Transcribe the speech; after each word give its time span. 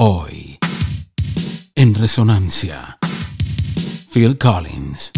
Hoy, 0.00 0.56
en 1.74 1.92
resonancia, 1.92 2.98
Phil 4.12 4.38
Collins. 4.38 5.10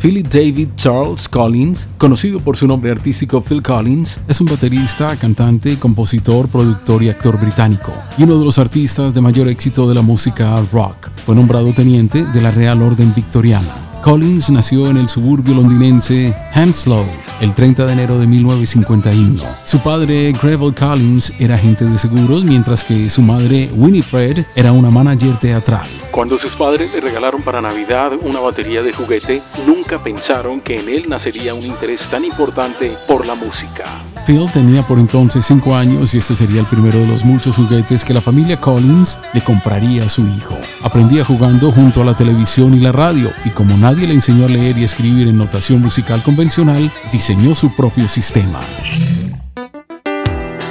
Philip 0.00 0.26
David 0.26 0.68
Charles 0.76 1.28
Collins, 1.28 1.86
conocido 1.98 2.40
por 2.40 2.56
su 2.56 2.66
nombre 2.66 2.90
artístico 2.90 3.42
Phil 3.42 3.62
Collins, 3.62 4.20
es 4.28 4.40
un 4.40 4.46
baterista, 4.46 5.14
cantante, 5.16 5.78
compositor, 5.78 6.48
productor 6.48 7.02
y 7.02 7.10
actor 7.10 7.38
británico, 7.38 7.92
y 8.16 8.22
uno 8.22 8.38
de 8.38 8.44
los 8.46 8.58
artistas 8.58 9.12
de 9.12 9.20
mayor 9.20 9.48
éxito 9.48 9.86
de 9.86 9.94
la 9.94 10.00
música 10.00 10.58
rock. 10.72 11.10
Fue 11.26 11.34
nombrado 11.34 11.70
teniente 11.74 12.24
de 12.24 12.40
la 12.40 12.50
Real 12.50 12.80
Orden 12.80 13.12
Victoriana. 13.14 13.85
Collins 14.06 14.50
nació 14.50 14.86
en 14.86 14.98
el 14.98 15.08
suburbio 15.08 15.52
londinense 15.52 16.32
Hounslow 16.54 17.04
el 17.40 17.52
30 17.52 17.86
de 17.86 17.92
enero 17.92 18.18
de 18.18 18.28
1951. 18.28 19.42
Su 19.66 19.80
padre, 19.80 20.32
Greville 20.40 20.72
Collins, 20.72 21.32
era 21.40 21.56
agente 21.56 21.84
de 21.84 21.98
seguros, 21.98 22.44
mientras 22.44 22.84
que 22.84 23.10
su 23.10 23.20
madre, 23.20 23.68
Winifred, 23.74 24.46
era 24.54 24.70
una 24.70 24.90
manager 24.90 25.36
teatral. 25.38 25.88
Cuando 26.12 26.38
sus 26.38 26.54
padres 26.54 26.92
le 26.92 27.00
regalaron 27.00 27.42
para 27.42 27.60
Navidad 27.60 28.12
una 28.22 28.38
batería 28.38 28.80
de 28.80 28.92
juguete, 28.92 29.42
nunca 29.66 30.00
pensaron 30.00 30.60
que 30.60 30.78
en 30.78 30.88
él 30.88 31.08
nacería 31.08 31.54
un 31.54 31.64
interés 31.64 32.08
tan 32.08 32.24
importante 32.24 32.96
por 33.08 33.26
la 33.26 33.34
música. 33.34 33.86
Phil 34.26 34.50
tenía 34.52 34.84
por 34.84 34.98
entonces 34.98 35.46
5 35.46 35.76
años 35.76 36.12
y 36.12 36.18
este 36.18 36.34
sería 36.34 36.60
el 36.60 36.66
primero 36.66 36.98
de 36.98 37.06
los 37.06 37.24
muchos 37.24 37.54
juguetes 37.54 38.04
que 38.04 38.12
la 38.12 38.20
familia 38.20 38.60
Collins 38.60 39.18
le 39.32 39.40
compraría 39.40 40.04
a 40.04 40.08
su 40.08 40.26
hijo. 40.26 40.58
Aprendía 40.82 41.24
jugando 41.24 41.70
junto 41.70 42.02
a 42.02 42.04
la 42.04 42.16
televisión 42.16 42.74
y 42.74 42.80
la 42.80 42.90
radio 42.90 43.30
y 43.44 43.50
como 43.50 43.76
nadie 43.76 44.08
le 44.08 44.14
enseñó 44.14 44.46
a 44.46 44.48
leer 44.48 44.76
y 44.78 44.84
escribir 44.84 45.28
en 45.28 45.38
notación 45.38 45.80
musical 45.80 46.24
convencional, 46.24 46.90
diseñó 47.12 47.54
su 47.54 47.74
propio 47.76 48.08
sistema. 48.08 48.58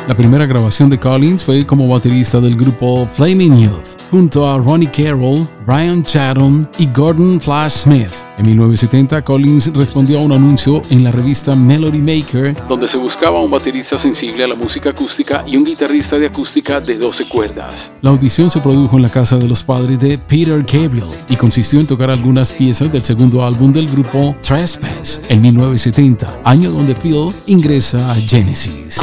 La 0.08 0.16
primera 0.16 0.46
grabación 0.46 0.88
de 0.92 1.00
Collins 1.00 1.44
fue 1.44 1.66
como 1.66 1.88
baterista 1.88 2.40
del 2.40 2.56
grupo 2.56 3.08
Flaming 3.08 3.58
Youth, 3.58 4.00
junto 4.12 4.48
a 4.48 4.60
Ronnie 4.60 4.92
Carroll, 4.92 5.48
Brian 5.66 6.04
Chatham 6.04 6.68
y 6.78 6.86
Gordon 6.86 7.42
Flash 7.42 7.72
Smith. 7.72 8.12
En 8.38 8.46
1970, 8.46 9.24
Collins 9.24 9.74
respondió 9.74 10.20
a 10.20 10.22
un 10.22 10.32
anuncio 10.32 10.80
en 10.92 11.04
la 11.04 11.10
revista 11.10 11.56
Melody 11.56 11.98
Maker, 11.98 12.56
donde 12.68 12.88
se 12.88 12.98
buscaba 12.98 13.42
un 13.42 13.50
baterista 13.50 13.98
sensible 13.98 14.44
a 14.44 14.48
la 14.48 14.54
música 14.54 14.92
acústica 14.92 15.44
y 15.48 15.58
un 15.58 15.66
guitarrista 15.66 16.20
de 16.20 16.28
acústica 16.28 16.80
de 16.80 17.00
12 17.00 17.28
cuerdas. 17.28 17.92
La 18.04 18.12
audición 18.12 18.52
se 18.52 18.62
produjo 18.62 18.98
en 18.98 19.02
la 19.02 19.10
casa 19.10 19.38
de 19.38 19.48
los 19.48 19.64
padres 19.64 20.00
de 20.00 20.20
Peter 20.20 20.64
Gabriel 20.72 21.08
y 21.30 21.36
consistió 21.36 21.80
en 21.80 21.88
tocar 21.88 22.12
algunas 22.12 22.52
piezas 22.52 22.92
del 22.92 23.02
segundo 23.02 23.44
álbum 23.44 23.74
del 23.74 23.90
grupo 23.90 24.36
Trespass 24.42 25.22
en 25.30 25.42
1970, 25.42 26.42
año 26.44 26.70
donde 26.70 26.94
Phil 26.94 27.30
ingresa 27.48 28.12
a 28.12 28.16
Genesis. 28.16 29.00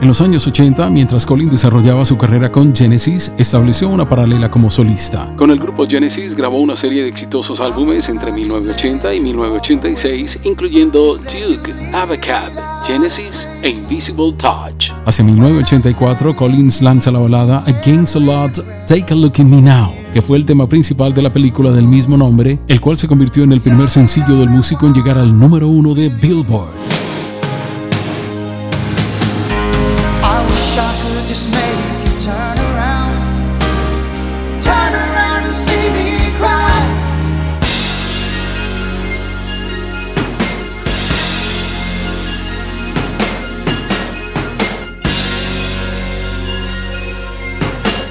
En 0.00 0.08
los 0.08 0.22
años 0.22 0.46
80, 0.46 0.88
mientras 0.88 1.26
Colin 1.26 1.50
desarrollaba 1.50 2.06
su 2.06 2.16
carrera 2.16 2.50
con 2.50 2.74
Genesis, 2.74 3.30
estableció 3.36 3.90
una 3.90 4.08
paralela 4.08 4.50
como 4.50 4.70
solista. 4.70 5.30
Con 5.36 5.50
el 5.50 5.58
grupo 5.58 5.84
Genesis 5.86 6.34
grabó 6.34 6.56
una 6.56 6.74
serie 6.74 7.02
de 7.02 7.08
exitosos 7.10 7.60
álbumes 7.60 8.08
entre 8.08 8.32
1980 8.32 9.14
y 9.14 9.20
1986, 9.20 10.40
incluyendo 10.44 11.18
Duke, 11.18 11.74
Abacab, 11.92 12.50
Genesis 12.82 13.46
e 13.60 13.68
Invisible 13.68 14.32
Touch. 14.32 14.92
Hacia 15.04 15.22
1984, 15.22 16.34
Collins 16.34 16.80
lanza 16.80 17.10
la 17.10 17.18
balada 17.18 17.62
Against 17.66 18.14
the 18.14 18.20
Lot, 18.20 18.64
Take 18.86 19.12
a 19.12 19.16
Look 19.16 19.34
at 19.38 19.44
Me 19.44 19.60
Now 19.60 19.92
que 20.14 20.22
fue 20.22 20.38
el 20.38 20.44
tema 20.44 20.66
principal 20.68 21.14
de 21.14 21.22
la 21.22 21.32
película 21.32 21.70
del 21.70 21.86
mismo 21.86 22.16
nombre, 22.16 22.58
el 22.66 22.80
cual 22.80 22.96
se 22.96 23.06
convirtió 23.06 23.44
en 23.44 23.52
el 23.52 23.60
primer 23.60 23.88
sencillo 23.88 24.36
del 24.40 24.50
músico 24.50 24.88
en 24.88 24.92
llegar 24.92 25.16
al 25.16 25.38
número 25.38 25.68
uno 25.68 25.94
de 25.94 26.08
Billboard. 26.08 26.72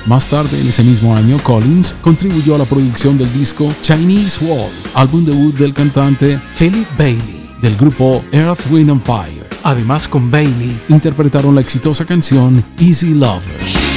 Más 0.09 0.27
tarde, 0.27 0.59
en 0.59 0.67
ese 0.67 0.83
mismo 0.83 1.15
año, 1.15 1.37
Collins 1.43 1.95
contribuyó 2.01 2.55
a 2.55 2.57
la 2.57 2.65
producción 2.65 3.15
del 3.15 3.31
disco 3.31 3.71
Chinese 3.83 4.43
Wall, 4.43 4.71
álbum 4.95 5.23
debut 5.23 5.55
del 5.55 5.71
cantante 5.71 6.39
Philip 6.57 6.87
Bailey 6.97 7.51
del 7.61 7.77
grupo 7.77 8.25
Earth, 8.31 8.61
Wind 8.71 8.89
and 8.89 9.03
Fire. 9.03 9.45
Además, 9.61 10.07
con 10.07 10.31
Bailey 10.31 10.81
interpretaron 10.89 11.53
la 11.53 11.61
exitosa 11.61 12.05
canción 12.05 12.65
Easy 12.79 13.13
Lover. 13.13 13.88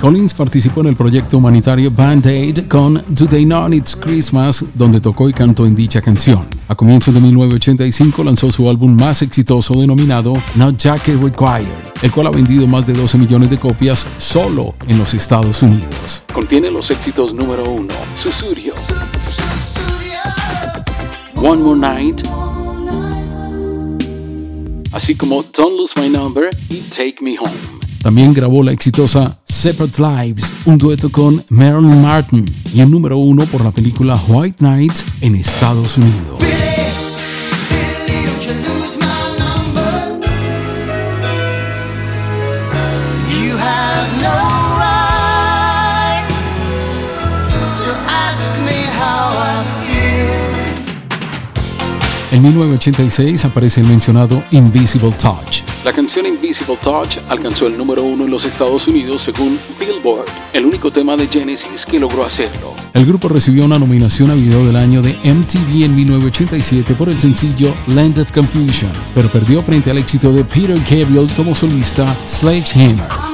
Collins 0.00 0.34
participó 0.34 0.80
en 0.80 0.88
el 0.88 0.96
proyecto 0.96 1.38
humanitario 1.38 1.90
Band 1.90 2.26
Aid 2.26 2.68
con 2.68 3.02
Do 3.08 3.26
They 3.26 3.44
Know 3.44 3.72
It's 3.72 3.96
Christmas, 3.96 4.64
donde 4.74 5.00
tocó 5.00 5.28
y 5.28 5.32
cantó 5.32 5.66
en 5.66 5.74
dicha 5.74 6.00
canción. 6.00 6.46
A 6.68 6.74
comienzos 6.74 7.12
de 7.14 7.20
1985 7.20 8.24
lanzó 8.24 8.50
su 8.50 8.68
álbum 8.68 8.94
más 8.94 9.22
exitoso 9.22 9.74
denominado 9.74 10.34
Not 10.56 10.76
Jacket 10.78 11.20
Required, 11.20 11.66
el 12.02 12.10
cual 12.10 12.28
ha 12.28 12.30
vendido 12.30 12.66
más 12.66 12.86
de 12.86 12.92
12 12.92 13.18
millones 13.18 13.50
de 13.50 13.58
copias 13.58 14.06
solo 14.18 14.74
en 14.86 14.98
los 14.98 15.14
Estados 15.14 15.62
Unidos. 15.62 16.22
Contiene 16.32 16.70
los 16.70 16.90
éxitos 16.90 17.34
número 17.34 17.64
1, 17.70 17.88
Susurio, 18.14 18.74
One 21.36 21.62
More 21.62 21.78
Night, 21.80 22.22
así 24.92 25.14
como 25.14 25.42
Don't 25.42 25.76
Lose 25.76 26.00
My 26.00 26.08
Number 26.08 26.50
y 26.68 26.78
Take 26.90 27.16
Me 27.20 27.36
Home. 27.38 27.83
También 28.04 28.34
grabó 28.34 28.62
la 28.62 28.70
exitosa 28.70 29.38
Separate 29.48 30.02
Lives, 30.02 30.52
un 30.66 30.76
dueto 30.76 31.10
con 31.10 31.42
Marilyn 31.48 32.02
Martin 32.02 32.44
y 32.74 32.80
el 32.80 32.90
número 32.90 33.16
uno 33.16 33.46
por 33.46 33.64
la 33.64 33.70
película 33.70 34.14
White 34.28 34.58
Nights 34.62 35.06
en 35.22 35.36
Estados 35.36 35.96
Unidos. 35.96 36.83
En 52.34 52.42
1986 52.42 53.44
aparece 53.44 53.80
el 53.80 53.86
mencionado 53.86 54.42
Invisible 54.50 55.12
Touch. 55.12 55.62
La 55.84 55.92
canción 55.92 56.26
Invisible 56.26 56.76
Touch 56.82 57.18
alcanzó 57.28 57.68
el 57.68 57.78
número 57.78 58.02
uno 58.02 58.24
en 58.24 58.30
los 58.32 58.44
Estados 58.44 58.88
Unidos 58.88 59.22
según 59.22 59.56
Billboard, 59.78 60.26
el 60.52 60.66
único 60.66 60.90
tema 60.90 61.14
de 61.14 61.28
Genesis 61.28 61.86
que 61.86 62.00
logró 62.00 62.24
hacerlo. 62.24 62.74
El 62.92 63.06
grupo 63.06 63.28
recibió 63.28 63.64
una 63.64 63.78
nominación 63.78 64.32
a 64.32 64.34
video 64.34 64.66
del 64.66 64.74
año 64.74 65.00
de 65.00 65.12
MTV 65.12 65.84
en 65.84 65.94
1987 65.94 66.94
por 66.94 67.08
el 67.08 67.20
sencillo 67.20 67.72
Land 67.86 68.18
of 68.18 68.32
Confusion, 68.32 68.90
pero 69.14 69.30
perdió 69.30 69.62
frente 69.62 69.92
al 69.92 69.98
éxito 69.98 70.32
de 70.32 70.42
Peter 70.44 70.76
Gabriel 70.90 71.28
como 71.36 71.54
solista 71.54 72.16
Sledgehammer. 72.26 73.33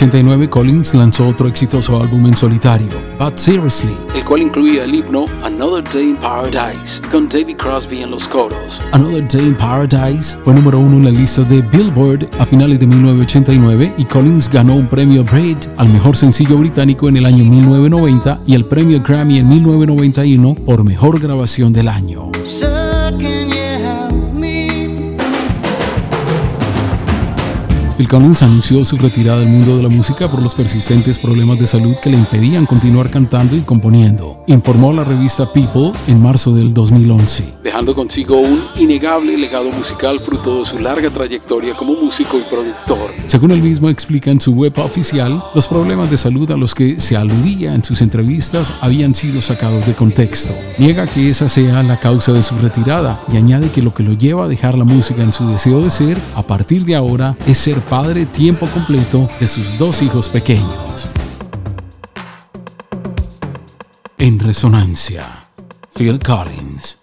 1989, 0.00 0.48
Collins 0.48 0.94
lanzó 0.94 1.28
otro 1.28 1.46
exitoso 1.46 2.00
álbum 2.00 2.26
en 2.26 2.34
solitario, 2.34 2.88
But 3.18 3.36
Seriously, 3.36 3.94
el 4.14 4.24
cual 4.24 4.40
incluía 4.40 4.84
el 4.84 4.94
himno 4.94 5.26
Another 5.44 5.84
Day 5.92 6.08
in 6.08 6.16
Paradise, 6.16 7.02
con 7.10 7.28
David 7.28 7.56
Crosby 7.56 8.02
en 8.02 8.10
los 8.10 8.26
coros. 8.26 8.82
Another 8.92 9.28
Day 9.28 9.42
in 9.42 9.54
Paradise 9.54 10.38
fue 10.42 10.54
número 10.54 10.78
uno 10.78 10.96
en 10.96 11.04
la 11.04 11.10
lista 11.10 11.42
de 11.42 11.60
Billboard 11.60 12.30
a 12.38 12.46
finales 12.46 12.80
de 12.80 12.86
1989 12.86 13.92
y 13.98 14.04
Collins 14.06 14.48
ganó 14.48 14.74
un 14.74 14.86
premio 14.86 15.22
Brit 15.22 15.66
al 15.76 15.90
mejor 15.90 16.16
sencillo 16.16 16.56
británico 16.56 17.06
en 17.10 17.18
el 17.18 17.26
año 17.26 17.44
1990 17.44 18.40
y 18.46 18.54
el 18.54 18.64
premio 18.64 19.02
Grammy 19.02 19.40
en 19.40 19.50
1991 19.50 20.54
por 20.64 20.82
mejor 20.82 21.20
grabación 21.20 21.74
del 21.74 21.88
año. 21.88 22.30
Phil 28.00 28.08
Collins 28.08 28.42
anunció 28.42 28.82
su 28.82 28.96
retirada 28.96 29.40
del 29.40 29.50
mundo 29.50 29.76
de 29.76 29.82
la 29.82 29.90
música 29.90 30.26
por 30.30 30.40
los 30.40 30.54
persistentes 30.54 31.18
problemas 31.18 31.58
de 31.58 31.66
salud 31.66 31.94
que 32.02 32.08
le 32.08 32.16
impedían 32.16 32.64
continuar 32.64 33.10
cantando 33.10 33.54
y 33.54 33.60
componiendo, 33.60 34.42
informó 34.46 34.90
la 34.94 35.04
revista 35.04 35.52
People 35.52 35.92
en 36.06 36.22
marzo 36.22 36.50
del 36.54 36.72
2011, 36.72 37.56
dejando 37.62 37.94
consigo 37.94 38.38
un 38.38 38.58
innegable 38.78 39.36
legado 39.36 39.70
musical 39.70 40.18
fruto 40.18 40.60
de 40.60 40.64
su 40.64 40.78
larga 40.78 41.10
trayectoria 41.10 41.74
como 41.74 41.92
músico 41.92 42.38
y 42.38 42.42
productor. 42.48 43.10
Según 43.26 43.50
él 43.50 43.60
mismo 43.60 43.90
explica 43.90 44.30
en 44.30 44.40
su 44.40 44.54
web 44.54 44.78
oficial, 44.78 45.44
los 45.54 45.68
problemas 45.68 46.10
de 46.10 46.16
salud 46.16 46.50
a 46.52 46.56
los 46.56 46.74
que 46.74 46.98
se 47.00 47.18
aludía 47.18 47.74
en 47.74 47.84
sus 47.84 48.00
entrevistas 48.00 48.72
habían 48.80 49.14
sido 49.14 49.42
sacados 49.42 49.86
de 49.86 49.92
contexto. 49.92 50.54
Niega 50.78 51.06
que 51.06 51.28
esa 51.28 51.50
sea 51.50 51.82
la 51.82 52.00
causa 52.00 52.32
de 52.32 52.42
su 52.42 52.56
retirada 52.56 53.22
y 53.30 53.36
añade 53.36 53.68
que 53.68 53.82
lo 53.82 53.92
que 53.92 54.04
lo 54.04 54.14
lleva 54.14 54.46
a 54.46 54.48
dejar 54.48 54.78
la 54.78 54.84
música 54.84 55.22
en 55.22 55.34
su 55.34 55.46
deseo 55.48 55.82
de 55.82 55.90
ser, 55.90 56.18
a 56.34 56.42
partir 56.42 56.86
de 56.86 56.96
ahora, 56.96 57.36
es 57.46 57.58
ser 57.58 57.89
padre 57.90 58.24
tiempo 58.24 58.68
completo 58.68 59.28
de 59.40 59.48
sus 59.48 59.76
dos 59.76 60.00
hijos 60.00 60.30
pequeños. 60.30 61.10
En 64.16 64.38
resonancia, 64.38 65.46
Phil 65.96 66.20
Collins. 66.20 66.99